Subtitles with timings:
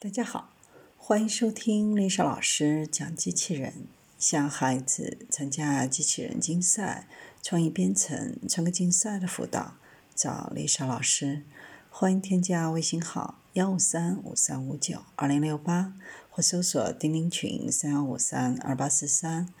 [0.00, 0.54] 大家好，
[0.96, 3.88] 欢迎收听丽莎老师讲机器人。
[4.16, 7.08] 向孩子参加机器人竞赛、
[7.42, 9.74] 创意编程、创客竞赛的辅导，
[10.14, 11.42] 找丽莎老师。
[11.90, 15.92] 欢迎添加微信号幺五三五三五九二零六八，
[16.30, 19.52] 或搜索钉钉群三幺五三二八四三。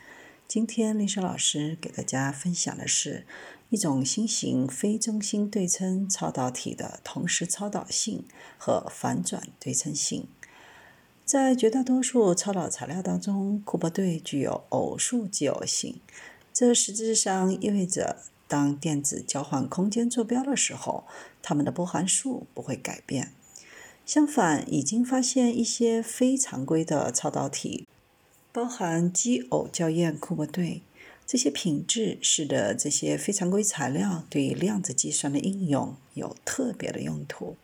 [0.46, 3.26] 今天丽莎老师给大家分享的是
[3.70, 8.24] 一种新型非中心对称超导体的同时超导性
[8.56, 10.26] 和反转对称性。
[11.24, 16.00] 在绝大多数超导材料当中，库珀对具有偶数奇偶性。
[16.52, 18.16] 这实质上意味着，
[18.48, 21.04] 当电子交换空间坐标的时候，
[21.42, 23.34] 它们的波函数不会改变。
[24.06, 27.86] 相反，已经发现一些非常规的超导体，
[28.50, 30.80] 包含奇偶校验库珀对。
[31.28, 37.56] 这些品质使得这些非常规材料对量子计算的应用有特别的用途。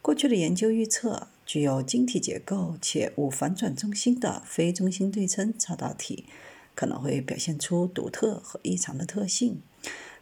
[0.00, 1.28] 过去的研究预测。
[1.44, 6.24] 具有晶体结构且无反转中心的非中心对称超导体
[6.74, 9.60] 可能会表现出独特和异常的特性。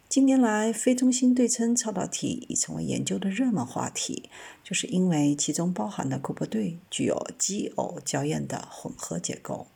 [0.09, 4.31] 近年来，非中心对称超导体已成为研究的热门话题，
[4.65, 9.67] 就是因为其中包含的库珀对具有奇偶校验的混合结构。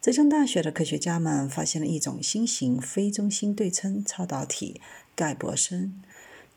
[0.00, 4.80] 浙江大学的科学家们发现了一种新型非中心对称超导体——
[5.16, 6.00] 盖伯森。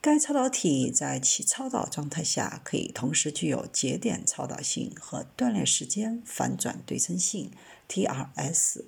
[0.02, 7.52] 该超导体在其超导状态下可以同时具有节点超导性和断裂时间反转对称性
[7.90, 8.84] （TRS）。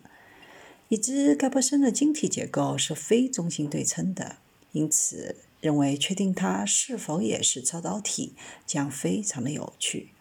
[0.90, 4.38] 已知盖伯森的晶体结构是非中心对称的，
[4.74, 8.36] 因此认为确定它是否也是超导体
[8.68, 10.12] 将非常的有趣。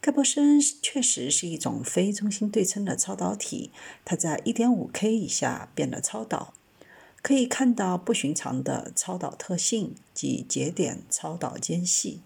[0.00, 3.70] 盖伯森确实是一种非中心对称的超导体，
[4.04, 6.54] 它在 1.5K 以下变得超导。
[7.22, 12.20] 可以看到不寻常的超导特性及节点超导间隙。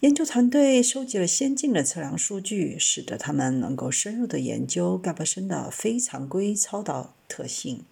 [0.00, 7.84] 研究团队收集了先进的测量数据，使得他们能够深入地研究盖伯森的非常规超导特性。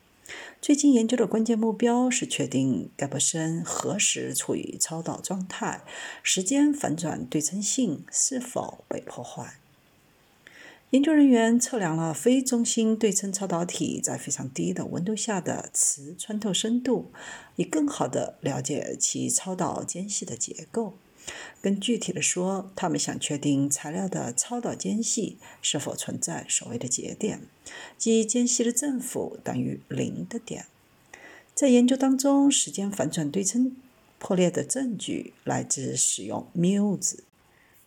[0.61, 5.83] 最近研究的关键目标是确定盖伯森何时处于超导状态，
[6.23, 9.59] 时间反转对称性是否被破坏。
[10.91, 17.13] 研究人员测量了非中心对称超导体在非常低的温度下的磁穿透深度，
[17.57, 20.97] 以更好地了解其超导间隙的结构。
[21.61, 27.43] 更具体地说，他们想确定材料的超导间隙是否存在所谓的节点，
[27.97, 30.67] 即间隙的正负等于零的点。
[31.55, 33.77] 在研究当中，时间反转对称
[34.19, 37.19] 破裂的证据来自使用 Muse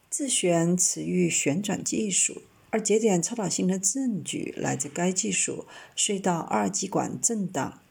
[0.10, 2.42] 自旋磁域旋转技术。
[2.74, 7.82] 而节点超导性的证据来自该技术隧道二极管震荡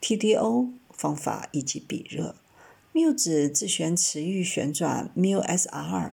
[0.00, 2.34] （TDO） 方法以及比热。
[2.94, 6.10] 缪子自旋磁域旋转 （MuSR）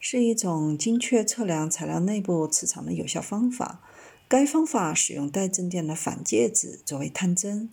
[0.00, 3.82] 是一种精确测量材料内部磁场的有效方法。
[4.26, 7.68] 该方法使用带正电的反介质作为探针。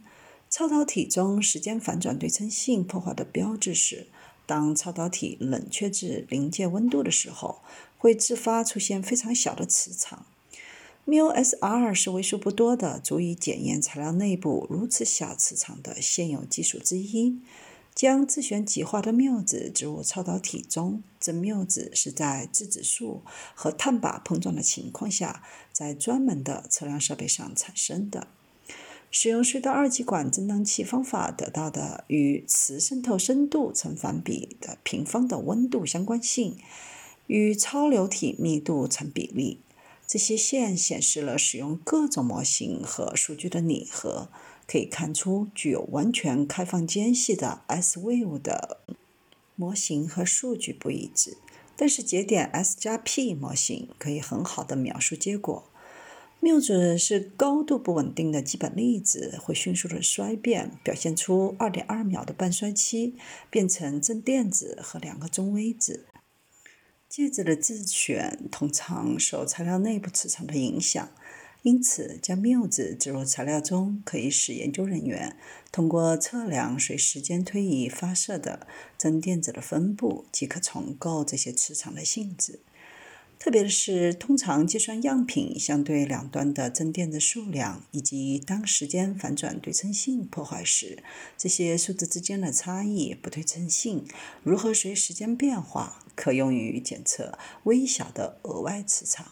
[0.50, 4.08] 超导体中时间反转对称性破坏的标志是，
[4.46, 7.62] 当超导体冷却至临界温度的时候。
[7.98, 10.26] 会自发出现非常小的磁场。
[11.06, 17.40] μSR 是为数不多的足以检验材料内部如此小磁场的现有技术之一。
[17.96, 23.24] 将自旋极化的缪子植入超导体中，这缪子是在质子束
[23.54, 28.28] 和碳靶碰撞的情况下，在专门的测量设备上产生的。
[29.12, 36.58] 使用隧道二极管振荡器方法得到的与磁渗透深度成反比的平方的温度相关性。
[37.28, 39.62] 与超流体密度成比例。
[40.06, 44.28] 这些线显示了使用各种模型和数据的拟合，
[44.68, 48.80] 可以看出具有完全开放间隙的 S-Wave 的
[49.56, 51.38] 模型和数据不一致。
[51.76, 55.70] 但是节点 S 加 P 模型可以很好的描述结果。
[56.40, 63.16] 缪子是高度不稳定的基本粒子，会迅速的衰变，表现出2.2秒的半衰期，
[63.50, 66.06] 变成正电子和两个中微子。
[67.08, 71.10] 介质的自旋通常受材料内部磁场的影响，
[71.64, 75.38] 因此将缪子植入材料中，可以使研究人员
[75.72, 78.68] 通过测量随时间推移发射的
[78.98, 82.60] 正电子的分布，即可重构这些磁场的性质。
[83.40, 91.02] 特别是，通常计算样品相对两端的正电子数量，以及当时间反转对称性破坏时，
[91.38, 94.06] 这些数字之间的差异不对称性
[94.44, 99.32] 如何随时间变化，可用于检测微小的额外磁场。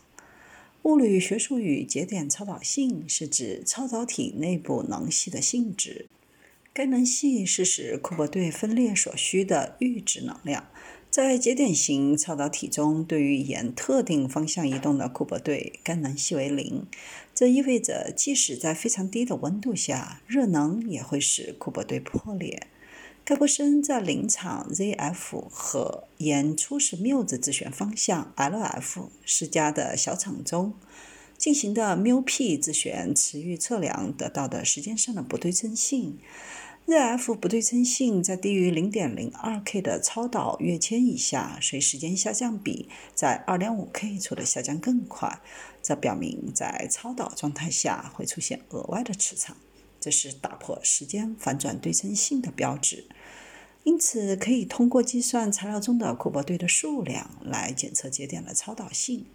[0.83, 6.07] 物理学术语节点超导性是指超导体内部能系的性质。
[6.73, 10.67] 该能系是使库珀对分裂所需的阈值能量。
[11.11, 16.87] 在节点型超导体中，对于沿特定方向移动的库珀对，该能系为零。
[17.35, 22.67] 这意味着，即使在非常低的温度下，热能也会使库珀对破裂。
[23.31, 30.73] 盖伯森在临场 ZF 和沿初始缪子自旋方向 LF 施加的小场中
[31.37, 36.19] 进行的缪 P 自旋磁域测量得到的时间上的不对称性。
[36.87, 45.39] ZF 不对称性在低于0.02 K 的超导跃迁以下，随时间下降比在2.5 K 处的下降更快。
[45.81, 49.55] 这表明在超导状态下会出现额外的磁场，
[50.01, 53.05] 这是打破时间反转对称性的标志。
[53.83, 59.25] 因此，可以通过计算材料中的库珀对的数量来检测节点的超导性。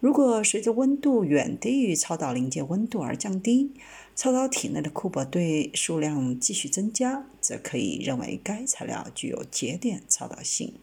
[0.00, 3.72] 如果随着温度远低于超导临界温度而降低，
[4.14, 10.74] 超导体内的库珀对数量继续增加，则可以认为该材料具有节点超导性。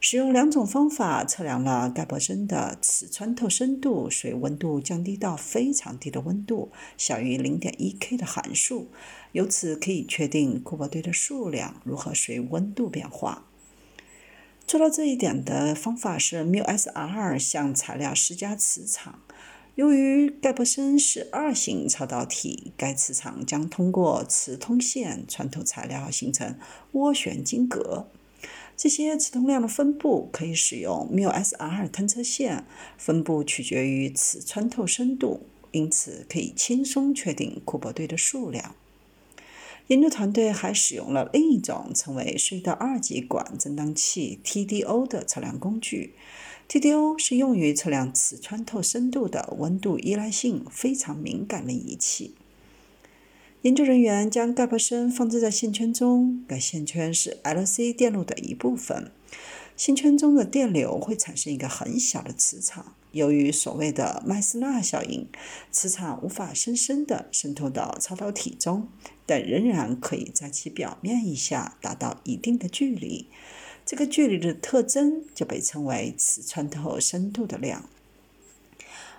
[0.00, 8.92] 使用两种方法测量了盖伯森的磁穿透深度随温度降低到非常低的温度小于0.1 K 的函数，
[9.32, 13.46] 由此可以确定库珀对的数量如何随温度变化。
[14.68, 19.20] 做到这一点的方法是缪 SR 向材料施加磁场。
[19.74, 26.56] 由于盖伯森是二型超导体，该磁场将通过磁通线穿透材料，形成
[26.92, 28.08] 涡旋晶格。
[28.78, 32.64] 这些磁通量的分布可以使用缪 SR 探测线，
[32.96, 38.76] 分布取决于磁穿透深度，因此可以轻松确定库珀对的数量。
[39.88, 46.14] 研究团队还使用了另一种称为隧道二极管振荡器 （TDO） 的测量工具。
[46.68, 52.36] TDO 是用于测量磁穿透深度的温度依赖性非常敏感的仪器。
[53.62, 59.10] 研究人员将盖伯森放置在线圈中，该线圈是 LC 电路的一部分。
[59.76, 62.94] 线圈中的电流会产生一个很小的磁场。
[63.10, 65.26] 由于所谓的麦斯纳效应，
[65.72, 68.86] 磁场无法深深地渗透到超导体中，
[69.26, 73.26] 但仍然可以在其表面以下达到一定的距离。
[73.84, 77.88] 这个距离的特征就被称为磁穿透深度的量。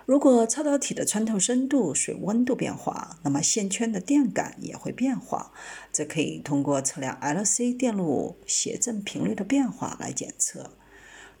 [0.06, 5.52] 如果超导体的穿透深度随温度变化，那么线圈的电感也会变化。
[5.92, 10.72] 这可以通过测量 LC 电路谐振频率的变化来检测。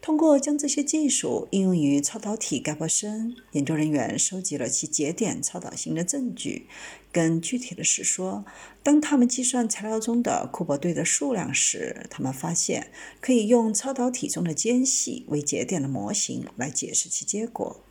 [0.02, 6.68] 通过将这些技术应用于超导体盖伯森，研究人员收集了其节点超导性的证据。
[7.12, 8.46] 更具体的是说，
[8.82, 12.90] 当他们计算材料中的库珀对的数量时，他们发现
[13.20, 17.82] 可以用超导体中的间隙为节点的模型来解释其结果。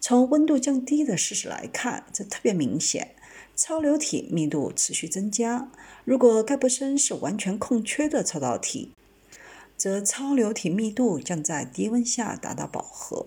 [0.00, 3.14] 从温度降低的事实来看，这特别明显。
[3.56, 5.68] 超流体密度持续增加。
[6.04, 8.92] 如果盖伯森是完全空缺的超导体，
[9.76, 13.26] 则超流体密度将在低温下达到饱和。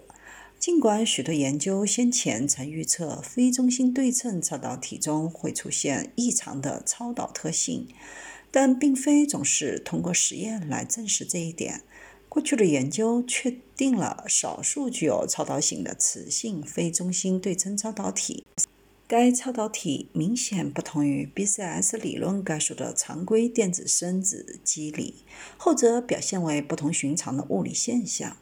[0.57, 7.89] 尽管许多研究先前曾预测非中心对称超导体中会出现异常的超导特性，
[8.51, 11.81] 但并非总是通过实验来证实这一点。
[12.33, 18.45] 过去的研究确定了少数具有超导性的磁性非中心对称超导体。
[19.05, 25.25] 该超导体明显不同于 BCS 理论概述的常规电子生子机理，
[25.57, 28.37] 后者表现为不同寻常的物理现象。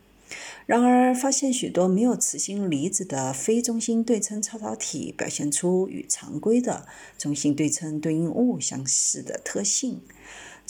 [0.67, 10.01] 然而，发现许多没有磁性离子的非中心对称超导体表现出与常规的中心对称对应物相似的特性。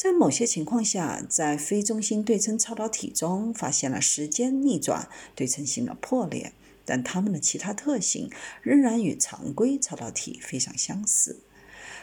[0.02, 6.54] 在某些情况下，在非中心对称超导体中发现了时间逆转对称性的破裂。
[6.86, 11.42] 但它们的其他特性仍然与常规超导体非常相似。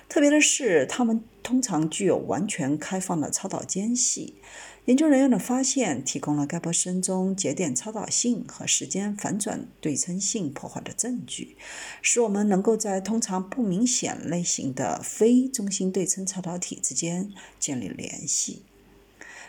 [0.08, 4.34] 特别的是，它们通常具有完全开放的超导间隙。
[4.86, 11.56] 研究人员的发现提供了盖伯森中节点超导性和时间反转对称性破坏的证据，
[12.00, 18.62] 使我们能够在通常不明显类型的非中心对称超导体之间建立联系。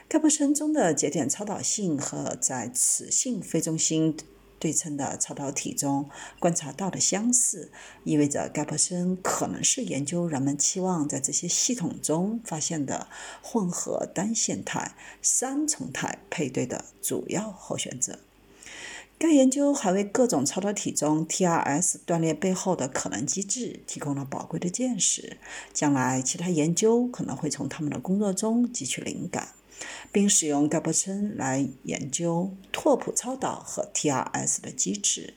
[0.09, 4.17] 盖伯森中的节点超导性和在磁性非中心。
[4.59, 6.09] 对称的超导体中
[6.39, 7.71] 观察到的相似，
[8.03, 13.07] 意味着盖伯森可能是研究人们期望在这些系统中发现的
[13.41, 18.19] 混合单线态三重态配对的主要候选者。
[19.19, 25.37] 该研究还为各种超导体中 TRS 断裂背后的可能机制提供了宝贵的见识，
[25.73, 29.47] 将来其他研究可能会从他们的工作中汲取灵感。
[30.11, 35.33] 并使用盖伯森来研究拓扑超导和 TRS 的机制。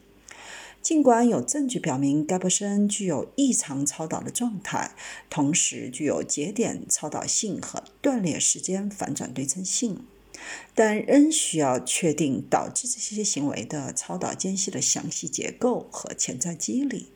[0.82, 4.92] 尽管有证据表明盖伯森具有异常超导的状态，
[5.28, 10.06] 同时具有节点超导性和断裂时间反转对称性，
[10.74, 17.10] 但仍需要确定导致这些行为的超导间隙的详细结构和潜在机理。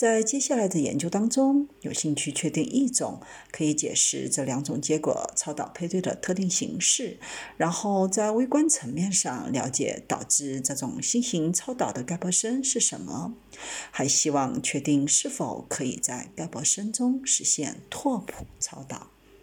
[0.00, 3.20] 在接下来的研究当中，有兴趣确定一种
[3.52, 7.18] 可以解释这两种结果超导配对的特定形式，
[7.58, 13.34] 然后在微观层面上了解导致这种新型超导的盖博森是什么，
[13.90, 19.10] 还希望确定是否可以在盖博森中实现拓扑超导。